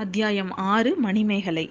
[0.00, 1.70] அத்தியாயம் ஆறு மணிமேகலை.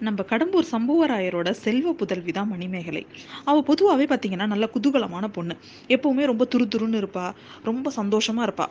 [0.00, 3.06] நம்ம கடம்பூர் சம்புவராயரோட செல்வ புதல்வி தான் மணிமேகலை.
[3.44, 5.56] அவள் பொதுவாகவே பார்த்தீங்கன்னா நல்ல குதூகலமான பொண்ணு.
[5.88, 7.34] எப்பவுமே ரொம்ப துரு துருன்னு இருப்பா.
[7.64, 8.66] ரொம்ப சந்தோஷமா இருப்பா.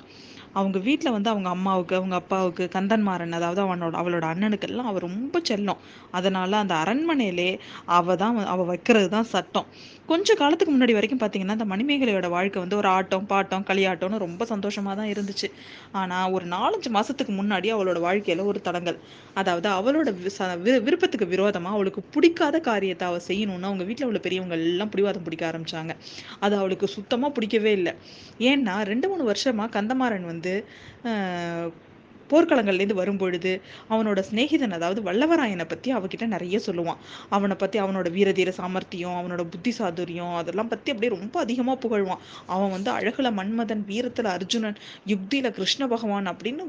[0.59, 5.81] அவங்க வீட்டில் வந்து அவங்க அம்மாவுக்கு அவங்க அப்பாவுக்கு கந்தன்மாறன் அதாவது அவனோட அவளோட அண்ணனுக்கெல்லாம் அவள் ரொம்ப செல்லம்.
[6.17, 7.49] அதனால் அந்த அரண்மனையிலே
[7.97, 9.67] அவள் தான் அவள் வைக்கிறது தான் சட்டம்.
[10.11, 14.95] கொஞ்ச காலத்துக்கு முன்னாடி வரைக்கும் பார்த்தீங்கன்னா அந்த மணிமேகலையோட வாழ்க்கை வந்து ஒரு ஆட்டம் பாட்டம் களியாட்டம்னு ரொம்ப சந்தோஷமாக
[14.99, 15.47] தான் இருந்துச்சு.
[16.01, 18.99] ஆனால் ஒரு நாலஞ்சு மாதத்துக்கு முன்னாடி அவளோட வாழ்க்கையில் ஒரு தடங்கல்.
[19.41, 20.09] அதாவது அவளோட
[20.87, 25.95] விருப்பத்துக்கு விரோதமாக அவளுக்கு பிடிக்காத காரியத்தை அவள் செய்யணும்னு அவங்க வீட்டில் உள்ள பெரியவங்க எல்லாம் பிடிவாதம் பிடிக்க ஆரம்பித்தாங்க
[26.45, 27.93] அது அவளுக்கு சுத்தமாக பிடிக்கவே இல்லை.
[28.51, 30.55] ஏன்னா ரெண்டு மூணு வருஷமாக கந்தமாறன் வந்து வந்து
[32.31, 33.51] போர்க்களங்கள்லேருந்து வரும்பொழுது
[33.93, 36.99] அவனோட சிநேகிதன் அதாவது வல்லவராயனை பற்றி அவகிட்ட நிறைய சொல்லுவான்.
[37.35, 42.21] அவனை பற்றி அவனோட வீரதீர சாமர்த்தியம் அவனோட புத்தி சாதுரியம் அதெல்லாம் பற்றி அப்படியே ரொம்ப அதிகமாக புகழ்வான்.
[42.55, 44.77] அவன் வந்து அழகுல மன்மதன் வீரத்தில் அர்ஜுனன்
[45.13, 46.63] யுக்தியில கிருஷ்ண பகவான் அப்படின்னு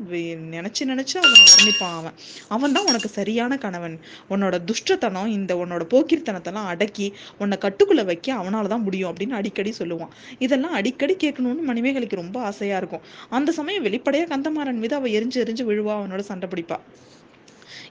[0.57, 2.17] நினச்சி நினச்சி அவனை வர்ணிப்பான் அவன்.
[2.57, 3.97] அவன் தான் உனக்கு சரியான கணவன்.
[4.33, 7.07] உன்னோட துஷ்டத்தனம் இந்த உன்னோட போக்கிர்த்தனத்தெல்லாம் அடக்கி
[7.43, 10.13] உன்னை கட்டுக்குள்ள வைக்க அவனால் தான் முடியும் அப்படின்னு அடிக்கடி சொல்லுவான்.
[10.47, 13.05] இதெல்லாம் அடிக்கடி கேட்கணும்னு மணிமேகலைக்கு ரொம்ப ஆசையா இருக்கும்.
[13.39, 16.79] அந்த சமயம் வெளிப்படையா கந்தமாறன் மீது அவ எரிஞ்சு தெரிஞ்சு விழுவா அவனோட சண்டை பிடிப்பா.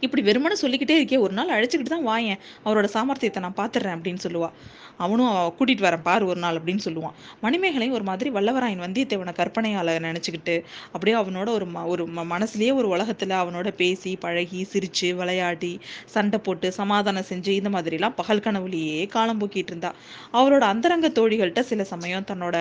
[0.06, 2.42] இப்படி வெறுமனே சொல்லிக்கிட்டே இருக்கே ஒரு நாள் அழைச்சிக்கிட்டு தான் வாயேன்.
[2.66, 4.50] அவரோட சாமர்த்தியத்தை நான் பார்த்துடுறேன் அப்படின்னு சொல்லுவா.
[5.06, 7.16] அவனும் கூட்டிட்டு வரேன் பாரு ஒரு நாள் அப்படின்னு சொல்லுவான்.
[7.44, 10.56] மணிமேகலையும் ஒரு மாதிரி வல்லவராயன் வந்தியத்தேவனை கற்பனையால நினைச்சுக்கிட்டு
[10.94, 15.72] அப்படியே அவனோட ஒரு ம ஒரு மனசுலயே ஒரு உலகத்துல அவனோட பேசி பழகி சிரிச்சு விளையாடி
[16.14, 19.92] சண்டை போட்டு சமாதானம் செஞ்சு இந்த மாதிரிலாம் பகல் கனவுலேயே காலம் போக்கிட்டு இருந்தா.
[20.40, 22.56] அவரோட அந்தரங்க தோழிகள்கிட்ட சில சமயம் தன்னோட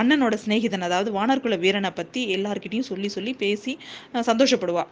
[0.00, 3.74] அண்ணனோட சிநேகிதன் அதாவது வானர்குல வீரனை பத்தி எல்லார்கிட்டையும் சொல்லி சொல்லி பேசி
[4.30, 4.84] சந்தோஷப்படுவா.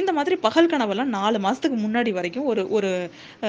[0.00, 2.90] இந்த மாதிரி பகல் முதல் கனவெல்லாம் நாலு மாசத்துக்கு முன்னாடி வரைக்கும் ஒரு ஒரு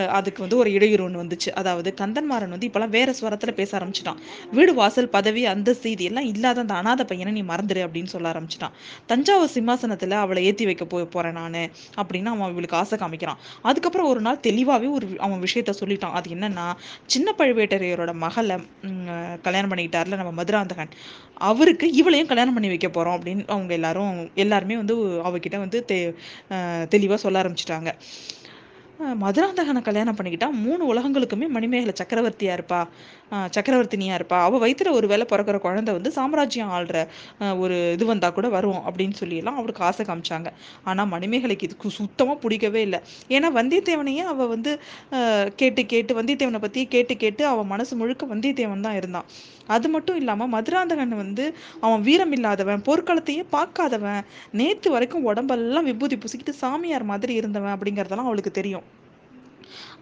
[0.10, 1.50] அதுக்கு வந்து ஒரு இடையூறு ஒன்று வந்துச்சு.
[1.54, 4.20] அதாவது கந்தன் வந்து இப்பெல்லாம் வேற ஸ்வரத்துல பேச ஆரம்பிச்சிட்டான்.
[4.52, 8.74] வீடு வாசல் பதவி அந்தஸ்து இது எல்லாம் இல்லாத அந்த அனாத பையனை நீ மறந்துடு அப்படின்னு சொல்ல ஆரம்பிச்சிட்டான்.
[9.06, 11.64] தஞ்சாவூர் சிம்மாசனத்துல அவளை ஏத்தி வைக்க போய் போறேன் நானு
[12.02, 13.40] அப்படின்னு அவன் இவளுக்கு ஆசை காமிக்கிறான்.
[13.62, 16.16] அதுக்கப்புறம் ஒரு நாள் தெளிவாவே ஒரு அவன் விஷயத்த சொல்லிட்டான்.
[16.20, 16.68] அது என்னன்னா
[17.06, 18.58] சின்ன பழுவேட்டரையரோட மகளை
[19.48, 20.94] கல்யாணம் பண்ணிக்கிட்டார்ல நம்ம மதுராந்தகன்.
[21.48, 24.96] அவருக்கு இவளையும் கல்யாணம் பண்ணி வைக்க போறோம் அப்படின்னு அவங்க எல்லாரும் எல்லாருமே வந்து
[25.28, 25.98] அவகிட்ட வந்து தெ
[26.90, 27.90] தெளி தெளிவாக சொல்ல ஆரம்பிச்சிட்டாங்க.
[29.22, 32.80] மதுராந்தகனை கல்யாணம் பண்ணிக்கிட்டா மூணு உலகங்களுக்குமே மணிமேகலை சக்கரவர்த்தியா இருப்பா
[33.56, 36.98] சக்கரவர்த்தினியா இருப்பா அவ வயிற்றுல ஒரு வேலை பிறக்கிற குழந்தை வந்து சாம்ராஜ்யம் ஆள்ற
[37.64, 40.50] ஒரு இது வந்தா கூட வரும் அப்படின்னு சொல்லி எல்லாம் அவளுக்கு ஆசை காமிச்சாங்க.
[40.90, 43.00] ஆனா மணிமேகலைக்கு இதுக்கு சுத்தமா பிடிக்கவே இல்லை.
[43.36, 44.74] ஏன்னா வந்தியத்தேவனையே அவ வந்து
[45.62, 49.28] கேட்டு கேட்டு வந்தியத்தேவனை பத்தி கேட்டு கேட்டு அவன் மனசு முழுக்க வந்தியத்தேவன் தான் இருந்தான்.
[49.76, 51.46] அது மட்டும் இல்லாம மதுராந்தகன் வந்து
[51.86, 54.22] அவன் வீரம் இல்லாதவன் போர்க்களத்தையே பார்க்காதவன்
[54.62, 58.86] நேத்து வரைக்கும் உடம்பெல்லாம் விபூதி பூசிக்கிட்டு சாமியார் மாதிரி இருந்தவன் அப்படிங்கறதெல்லாம் அவளுக்கு தெரியும்.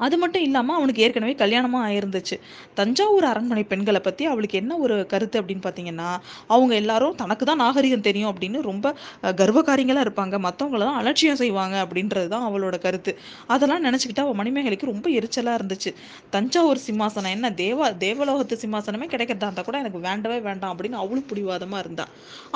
[0.05, 2.35] அது மட்டும் இல்லாமல் அவனுக்கு ஏற்கனவே கல்யாணமாக ஆயிருந்துச்சு.
[2.79, 6.09] தஞ்சாவூர் அரண்மனை பெண்களை பற்றி அவளுக்கு என்ன ஒரு கருத்து அப்படின்னு பார்த்தீங்கன்னா
[6.53, 8.93] அவங்க எல்லாரும் தனக்கு தான் நாகரிகம் தெரியும் அப்படின்னு ரொம்ப
[9.41, 10.35] கர்வகாரிங்களாக இருப்பாங்க.
[10.47, 13.13] மற்றவங்கள தான் அலட்சியம் செய்வாங்க அப்படின்றது தான் அவளோட கருத்து.
[13.55, 15.93] அதெல்லாம் நினச்சிக்கிட்டு அவள் மணிமேகலைக்கு ரொம்ப எரிச்சலாக இருந்துச்சு.
[16.35, 17.51] தஞ்சாவூர் சிம்மாசனம் என்ன?
[17.63, 22.07] தேவா தேவலோகத்து சிம்மாசனமே கிடைக்கிறதா இருந்தால் கூட எனக்கு வேண்டவே வேண்டாம் அப்படின்னு அவளும் பிடிவாதமாக இருந்தா.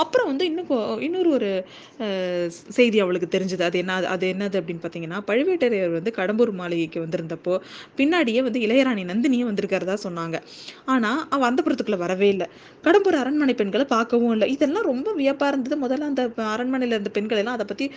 [0.03, 0.71] அப்புறம் வந்து இன்னும்
[1.07, 1.51] இன்னொரு ஒரு
[2.77, 3.63] செய்தி அவளுக்கு தெரிஞ்சது.
[3.69, 7.53] அது என்ன அது என்னது அப்படின்னு பார்த்தீங்கன்னா பழுவேட்டரையர் வந்து கடம்பூர் மாளிகைக்கு வந்திருந்தப்போ
[7.99, 10.39] பின்னாடியே வந்து இளையராணி நந்தினியும் வந்திருக்கிறதா சொன்னாங்க.
[10.95, 12.47] ஆனால் அவள் அந்தபுரத்துக்குள்ளே வரவே இல்லை.
[12.87, 14.49] கடம்பூர் அரண்மனை பெண்களை பார்க்கவும் இல்லை.
[14.55, 15.77] இதெல்லாம் ரொம்ப வியப்பாக இருந்தது.
[15.85, 17.87] முதல்ல அந்த அரண்மனையில் இருந்த பெண்கள் எல்லாம் அதை பற்றி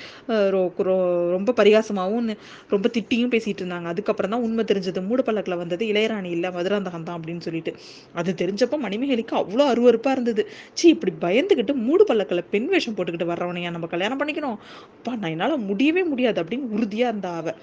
[1.36, 2.30] ரொம்ப பரிகாசமாகவும்
[2.74, 3.88] ரொம்ப திட்டியும் பேசிகிட்டு இருந்தாங்க.
[3.94, 5.02] அதுக்கப்புறம் தான் உண்மை தெரிஞ்சது.
[5.10, 5.24] மூடு
[5.62, 7.72] வந்தது இளையராணி இல்லை மதுராந்தகம் தான் அப்படின்னு சொல்லிட்டு.
[8.20, 10.42] அது தெரிஞ்சப்போ மணிமேகலைக்கு அவ்வளோ அருவறுப்பாக இருந்தது.
[10.78, 14.58] சி இப்படி பயந்துகிட்டு மூடு பல்லக்கில் பெண் வேஷம் போட்டுக்கிட்டு வர்றவனையா நம்ம கல்யாணம் பண்ணிக்கணும்?
[14.96, 17.58] அப்பா நான் என்னால் முடியவே முடியாது அப்படின்னு உறுதியாக இருந்தா அவள்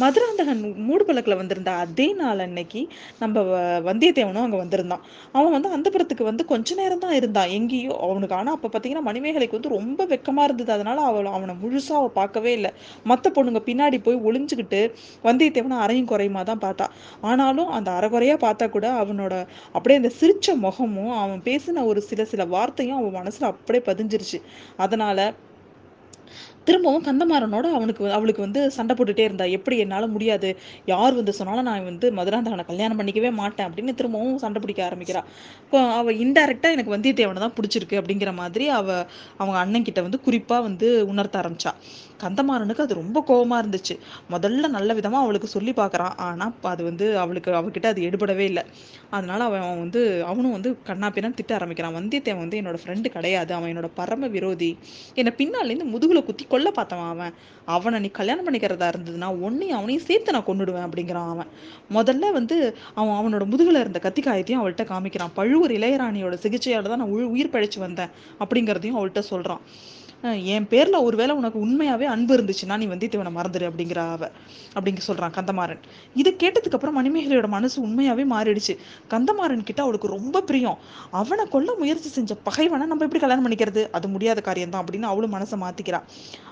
[0.00, 1.36] மதுராந்தகன் மூடு பழக்கில்
[1.84, 2.80] அதே நாள் அன்னைக்கு
[3.22, 3.42] நம்ம
[3.88, 5.02] வந்தியத்தேவனும் அங்கே வந்திருந்தான்.
[5.36, 7.50] அவன் வந்து அந்த புறத்துக்கு வந்து கொஞ்ச நேரம் தான் இருந்தான்.
[7.58, 10.72] எங்கேயோ அவனுக்கு ஆனால் அப்போ பார்த்தீங்கன்னா மணிமேகலைக்கு வந்து ரொம்ப வெக்கமாக இருந்தது.
[10.76, 12.72] அதனால அவள் அவனை முழுசாக அவள் பார்க்கவே இல்லை.
[13.12, 14.82] மற்ற பொண்ணுங்க பின்னாடி போய் ஒளிஞ்சுக்கிட்டு
[15.28, 16.88] வந்தியத்தேவனை அரையும் குறையுமா தான் பார்த்தா
[17.30, 19.34] ஆனாலும் அந்த அரைகுறையாக பார்த்தா கூட அவனோட
[19.76, 24.40] அப்படியே அந்த சிரிச்ச முகமும் அவன் பேசின ஒரு சில சில வார்த்தையும் அவன் மனசில் அப்படியே பதிஞ்சிருச்சு.
[24.76, 25.18] அதனால
[26.64, 30.48] திரும்பவும் கந்தமாறனோட அவனுக்கு அவளுக்கு வந்து சண்டை போட்டுட்டே இருந்தா எப்படி என்னால முடியாது?
[30.86, 35.22] யார் வந்து சொன்னாலும் நான் வந்து மதுராந்தகனை கல்யாணம் பண்ணிக்கவே மாட்டேன் அப்படின்னு திரும்பவும் சண்டை பிடிக்க ஆரம்பிக்கிறா.
[36.00, 38.88] அவ இன்டைரக்டா எனக்கு வந்தியத்தேவனை தான் பிடிச்சிருக்கு அப்படிங்கிற மாதிரி அவ
[39.38, 41.72] அவங்க அண்ணன் கிட்ட வந்து குறிப்பா வந்து உணர்த்த ஆரம்பிச்சா.
[42.22, 43.94] கந்தமாறனுக்கு அது ரொம்ப கோபமா இருந்துச்சு.
[44.30, 48.64] முதல்ல நல்ல விதமா அவளுக்கு சொல்லி பாக்குறான் ஆனா அது வந்து அவளுக்கு அவகிட்ட அது எடுபடவே இல்லை.
[49.10, 51.96] அதனால அவன் வந்து அவனும் வந்து கண்ணா பின்னா திட்ட ஆரம்பிக்கிறான்.
[51.98, 53.54] வந்தியத்தேவன் வந்து என்னோட ஃப்ரெண்டு கிடையாது.
[53.54, 54.70] அவன் என்னோட பரம விரோதி.
[55.14, 57.34] என்னை பின்னால இருந்து முதுகுல குத்தி கொல்ல பார்த்தவன் அவன்.
[57.64, 61.50] அவனை நீ கல்யாணம் பண்ணிக்கிறதா இருந்ததுன்னா ஒன்னையும் அவனையும் சேர்த்து நான் கொண்டுடுவேன் அப்படிங்கிறான் அவன்.
[61.92, 65.34] முதல்ல வந்து அவன் அவனோட முதுகுல இருந்த கத்தி காயத்தையும் அவள்கிட்ட காமிக்கிறான்.
[65.34, 69.62] பழுவூர் இளையராணியோட சிகிச்சையால தான் நான் உயிர் பழிச்சு வந்தேன் அப்படிங்கிறதையும் அவள்கிட்ட சொல்றான்.
[70.54, 74.22] என் பேரில் ஒருவேளை உனக்கு உண்மையாகவே அன்பு இருந்துச்சுன்னா நீ வந்தியத்தேவனை மறந்துடு அப்படிங்கிற அவ
[74.76, 75.82] அப்படிங்க சொல்கிறான் கந்தமாறன்.
[76.20, 78.74] இதை கேட்டதுக்கு அப்புறம் மணிமேகலையோட மனசு உண்மையாகவே மாறிடுச்சு.
[79.12, 80.78] கந்தமாறன் கிட்ட அவளுக்கு ரொம்ப பிரியம்.
[81.20, 83.84] அவனை கொல்ல முயற்சி செஞ்ச பகைவனை நம்ம எப்படி கல்யாணம் பண்ணிக்கிறது?
[83.98, 86.00] அது முடியாத காரியம் தான் அப்படின்னு அவளும் மனசை மாத்திக்கிறா.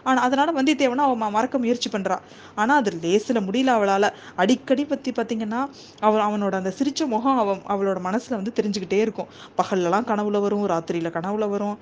[0.09, 2.19] ஆனால் அதனால் வந்தியத்தேவனை அவன் மறக்க முயற்சி பண்ணுறா
[2.61, 4.09] ஆனால் அது லேசில் முடியல அவளால்.
[4.43, 5.61] அடிக்கடி பற்றி பார்த்தீங்கன்னா
[6.07, 9.29] அவ அவனோட அந்த சிரிச்ச முகம் அவ அவளோட மனசில் வந்து தெரிஞ்சுக்கிட்டே இருக்கும்.
[9.61, 11.77] பகல்லலாம் கனவுல வரும் ராத்திரியில் கனவுல வரும்.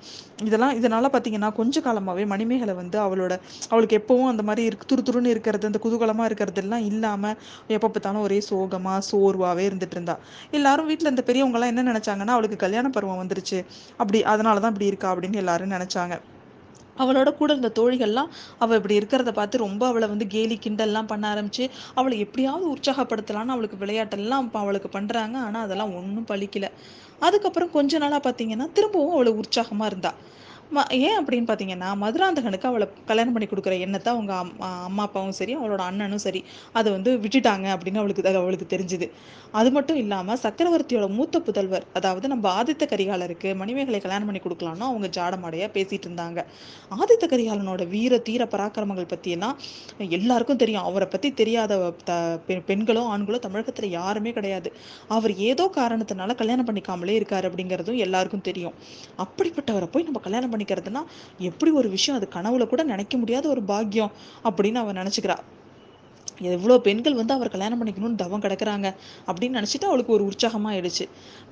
[0.49, 3.33] இதெல்லாம் இதனால் பார்த்தீங்கன்னா கொஞ்சம் கொஞ்ச காலமாவே மணிமேகலை வந்து அவளோட
[3.69, 7.31] அவளுக்கு எப்பவும் அந்த மாதிரி இருக்கு துரு துருன்னு இருக்கிறது அந்த குதூகலமா இருக்கிறது எல்லாம் இல்லாம
[7.67, 10.15] எப்ப பார்த்தாலும் ஒரே சோகமா சோர்வாவே இருந்துட்டு இருந்தா.
[10.51, 13.59] எல்லாரும் வீட்டுல இந்த பெரியவங்க எல்லாம் என்ன நினைச்சாங்கன்னா அவளுக்கு கல்யாண பருவம் வந்துருச்சு.
[13.99, 16.15] அப்படி அதனாலதான் இப்படி இருக்கா அப்படின்னு எல்லாரும் நினைச்சாங்க.
[16.97, 18.29] அவளோட கூட இருந்த தோழிகள்லாம்
[18.59, 23.79] அவள் இப்படி இருக்கிறத பார்த்து ரொம்ப அவளை வந்து கேலி கிண்டல்லாம் பண்ண ஆரம்பிச்சு அவளை எப்படியாவது உற்சாகப்படுத்தலாம்னு அவளுக்கு
[23.83, 25.37] விளையாட்டெல்லாம் அவளுக்கு பண்றாங்க.
[25.47, 26.69] ஆனா அதெல்லாம் ஒன்றும் பழிக்கல.
[27.19, 30.13] அதுக்கப்புறம் கொஞ்ச நாளா பாத்தீங்கன்னா திரும்பவும் அவளை உற்சாகமா இருந்தா.
[30.73, 35.53] ம ஏன் அப்படின்னு பார்த்தீங்கன்னா மதுராந்தகனுக்கு அவளை கல்யாணம் பண்ணி கொடுக்குற எண்ணத்தை அவங்க அம்மா அம்மா அப்பாவும் சரி
[35.57, 36.41] அவளோட அண்ணனும் சரி
[36.79, 39.07] அதை வந்து விட்டுட்டாங்க அப்படின்னு அவளுக்கு அது அவளுக்கு தெரிஞ்சுது.
[39.59, 45.09] அது மட்டும் இல்லாமல் சக்கரவர்த்தியோட மூத்த புதல்வர் அதாவது நம்ம ஆதித்த கரிகாலருக்கு மணிமேகலை கல்யாணம் பண்ணி கொடுக்கலாம்னு அவங்க
[45.17, 46.39] ஜாடமாடையாக பேசிகிட்டு இருந்தாங்க.
[46.99, 49.55] ஆதித்த கரிகாலனோட வீர தீர பராக்கிரமங்கள் பற்றியெல்லாம்
[50.17, 50.87] எல்லாருக்கும் தெரியும்.
[50.89, 51.79] அவரை பற்றி தெரியாத
[52.09, 52.13] த
[52.71, 54.71] பெண்களோ ஆண்களோ தமிழகத்தில் யாருமே கிடையாது.
[55.17, 58.75] அவர் ஏதோ காரணத்தினால கல்யாணம் பண்ணிக்காமலே இருக்கார் அப்படிங்கிறதும் எல்லாருக்கும் தெரியும்.
[59.25, 61.03] அப்படிப்பட்டவரை போய் நம்ம கல்யாணம் பண்ணிக்கிறதுனா
[61.37, 64.11] எப்படி ஒரு விஷயம் அது கனவுல கூட நினைக்க முடியாத ஒரு பாக்கியம்
[64.43, 65.37] அப்படின்னு அவன் நினைச்சுக்கிறா.
[66.55, 68.87] எவ்வளோ பெண்கள் வந்து அவர் கல்யாணம் பண்ணிக்கணும்னு தவம் கிடக்குறாங்க
[69.27, 71.05] அப்படின்னு நினச்சிட்டு அவளுக்கு ஒரு உற்சாகமாக ஆயிடுச்சு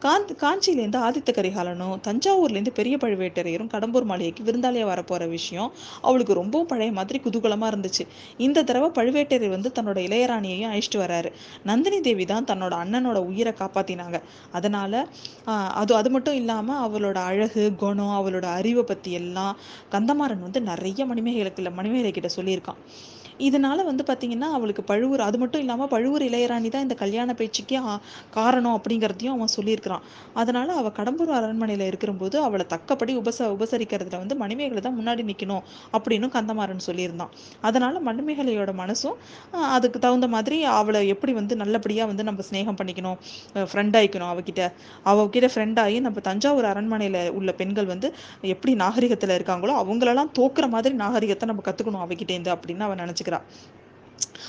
[0.06, 5.70] காந்த் காஞ்சியிலேருந்து ஆதித்த கரிகாலனும் தஞ்சாவூர்லேருந்து பெரிய பழுவேட்டரையரும் கடம்பூர் மாளிகைக்கு விருந்தாளியாக வரப்போகிற விஷயம்
[6.02, 8.04] அவளுக்கு ரொம்பவும் பழைய மாதிரி குதூகலமாக இருந்துச்சு.
[8.38, 11.32] இந்த தடவை பழுவேட்டரையர் வந்து தன்னோட இளையராணியையும் அழைச்சிட்டு வராரு.
[11.64, 14.20] நந்தினி தேவி தான் தன்னோட அண்ணனோட உயிரை காப்பாற்றினாங்க
[14.52, 15.00] அதனால்
[15.82, 19.56] அது அது மட்டும் இல்லாமல் அவளோட அழகு குணம் அவளோட அறிவை பற்றி எல்லாம்
[19.96, 22.80] கந்தமாறன் வந்து நிறைய மணிமேகலை மணிமேகலை கிட்ட சொல்லியிருக்கான்.
[23.48, 27.80] இதனால வந்து பார்த்தீங்கன்னா அவளுக்கு பழுவூர் அது மட்டும் இல்லாமல் பழுவூர் இளையராணி தான் இந்த கல்யாண பேச்சுக்கே
[28.32, 30.04] காரணம் அப்படிங்கிறதையும் அவன் சொல்லியிருக்கிறான்.
[30.34, 35.64] அதனால அவள் கடம்பூர் அரண்மனையில் இருக்கிறபோது அவளை தக்கப்படி உபச உபசரிக்கிறதுல வந்து மணிமேகலை தான் முன்னாடி நிற்கணும்
[35.96, 37.32] அப்படின்னு கந்தமாறன் சொல்லியிருந்தான்.
[37.62, 39.18] அதனால மணிமேகலையோட மனசும்
[39.76, 43.18] அதுக்கு தகுந்த மாதிரி அவளை எப்படி வந்து நல்லபடியாக வந்து நம்ம சிநேகம் பண்ணிக்கணும்
[43.72, 44.62] ஃப்ரெண்ட் ஆயிக்கணும் அவகிட்ட.
[45.06, 48.08] அவகிட்ட ஃப்ரெண்ட் ஆகி நம்ம தஞ்சாவூர் அரண்மனையில் உள்ள பெண்கள் வந்து
[48.54, 53.40] எப்படி நாகரிகத்தில் இருக்காங்களோ அவங்களெல்லாம் தோக்குற மாதிரி நாகரிகத்தை நம்ம கற்றுக்கணும் அவகிட்டேருந்து அப்படின்னு அவன் நினைச்சுக்கிறா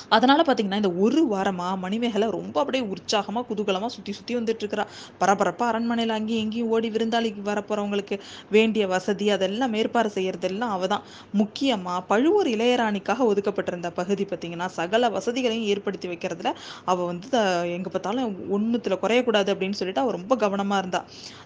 [0.08, 4.84] அதனால பார்த்தீங்கன்னா இந்த ஒரு வாரமா மணிமேகலை ரொம்ப அப்படியே உற்சாகமா குதூகலமாக சுற்றி சுற்றி வந்துட்டு இருக்கிறா
[5.20, 8.16] பரபரப்பா அரண்மனையில் அங்கேயும் இங்கேயும் ஓடி விருந்தாளிக்கு வரப்போறவங்களுக்கு
[8.50, 11.02] வேண்டிய வசதி அதெல்லாம் மேற்பார்வை செய்யறதெல்லாம் அவதான்.
[11.32, 16.50] முக்கியமாக பழுவூர் இளையராணிக்காக ஒதுக்கப்பட்டிருந்த பகுதி பார்த்திங்கன்னா சகல வசதிகளையும் ஏற்படுத்தி வைக்கிறதுல
[16.84, 21.00] அவ வந்து த- எங்க பார்த்தாலும் ஒன்றுத்தில் குறையக்கூடாது அப்படின்னு சொல்லிட்டு அவ ரொம்ப கவனமாக இருந்தா.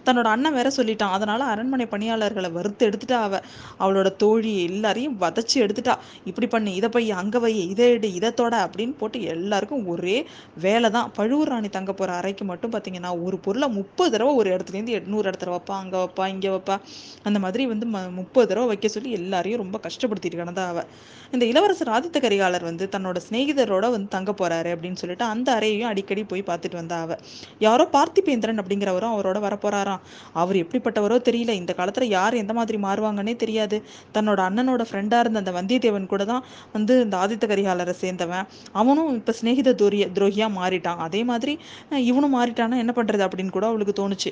[0.06, 1.10] தன்னோட அண்ணன் வேற சொல்லிட்டான்.
[1.10, 3.40] அதனால அரண்மனை பணியாளர்களை வறுத்து எடுத்துட்டா அவ.
[3.80, 5.94] அவளோட தோழி எல்லாரையும் வதச்சு எடுத்துட்டா.
[6.24, 10.26] இப்படி பண்ணு இதை பைய அங்கே வை இதை எடு இதை தொட அப்படின்னு போட்டு எல்லாருக்கும் ஒரே
[10.60, 14.74] வேலை தான் பழுவூர் ராணி தங்க போற அறைக்கு மட்டும் பாத்தீங்கன்னா ஒரு பொருளை முப்பது தடவை ஒரு இடத்துல
[14.74, 16.78] இருந்து எட்நூறு இடத்துல வைப்பா அங்க வைப்பா இங்க வைப்பா.
[17.22, 20.82] அந்த மாதிரி வந்து ம- முப்பது தடவை வைக்க சொல்லி எல்லாரையும் ரொம்ப கஷ்டப்படுத்திட்டு கிடந்தா அவ.
[21.32, 26.24] இந்த இளவரசர் ஆதித்த கரிகாலர் வந்து தன்னோட சிநேகிதரோட வந்து தங்க போறாரு அப்படின்னு சொல்லிட்டு அந்த அறையையும் அடிக்கடி
[26.24, 27.16] போய் பார்த்துட்டு வந்தா அவ.
[27.58, 30.00] யாரோ பார்த்திபேந்திரன் அப்படிங்கிறவரும் அவரோட வரப்போறாராம்.
[30.32, 31.48] அவர் எப்படிப்பட்டவரோ தெரியல.
[31.48, 33.82] இந்த காலத்துல யார் எந்த மாதிரி மாறுவாங்கன்னே தெரியாது.
[34.14, 39.34] தன்னோட அண்ணனோட ஃப்ரெண்டா இருந்த அந்த வந்தியத்தேவன் கூட தான் வந்து இந்த ஆதித்த கரிகாலரை சேர்ந்தவன் அவனும் இப்ப
[39.40, 41.02] சிநேகித துரிய துரோகியாக மாறிட்டான்.
[41.06, 41.54] அதே மாதிரி
[42.10, 44.30] இவனும் மாறிட்டானா என்ன பண்றது அப்படின்னு கூட அவளுக்கு தோணுச்சு.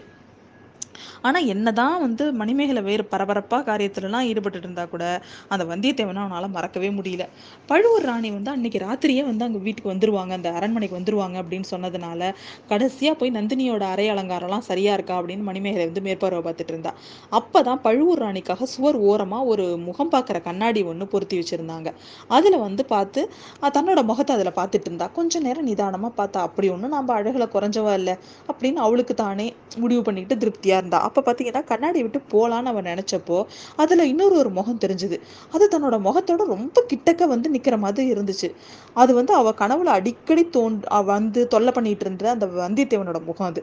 [1.26, 5.04] ஆனால் என்னதான் வந்து மணிமேகலை வேறு பரபரப்பாக காரியத்துலலாம் ஈடுபட்டுட்டு இருந்தா கூட
[5.52, 7.24] அந்த வந்தியத்தேவனை அவனால் மறக்கவே முடியல.
[7.70, 12.30] பழுவூர் ராணி வந்து அன்னைக்கு ராத்திரியே வந்து அங்கே வீட்டுக்கு வந்துருவாங்க அந்த அரண்மனைக்கு வந்துருவாங்க அப்படின்னு சொன்னதுனால
[12.72, 16.92] கடைசியாக போய் நந்தினியோட அரை அலங்காரம்லாம் சரியா இருக்கா அப்படின்னு மணிமேகலை வந்து மேற்பார்வை பார்த்துட்டு இருந்தா
[17.38, 21.88] அப்பதான் பழுவூர் ராணிக்காக சுவர் ஓரமாக ஒரு முகம் பார்க்குற கண்ணாடி ஒன்று பொருத்தி வச்சிருந்தாங்க.
[22.36, 23.20] அதில் வந்து பார்த்து
[23.76, 28.14] தன்னோட முகத்தை அதில் பார்த்துட்டு இருந்தா கொஞ்சம் நேரம் நிதானமாக பார்த்தா அப்படி ஒன்றும் நம்ம அழகில் குறைஞ்சவா இல்லை.
[28.50, 29.46] அப்படின்னு அவளுக்கு தானே
[29.84, 30.98] முடிவு பண்ணிட்டு திருப்தியாக இருந்தா.
[31.16, 33.36] அப்போ பார்த்தீங்கன்னா கண்ணாடி விட்டு போகலான்னு அவன் நினச்சப்போ
[33.76, 35.16] அதில் இன்னொரு ஒரு முகம் தெரிஞ்சுது.
[35.52, 38.48] அது தன்னோட முகத்தோட ரொம்ப கிட்டக்க வந்து நிற்கிற மாதிரி இருந்துச்சு.
[38.94, 43.62] அது வந்து அவள் கனவுல அடிக்கடி தோன் அவ வந்து தொல்லை பண்ணிட்டு இருந்த அந்த வந்தியத்தேவனோட முகம் அது.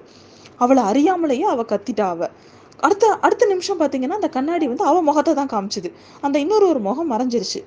[0.58, 2.34] அவளை அறியாமலேயே அவள் கத்திட்டா அவள்
[2.80, 5.92] அடுத்த அடுத்த நிமிஷம் பார்த்தீங்கன்னா அந்த கண்ணாடி வந்து அவள் முகத்தை தான் காமிச்சுது.
[6.22, 7.62] அந்த இன்னொரு ஒரு முகம் மறைஞ்சிருச்சு.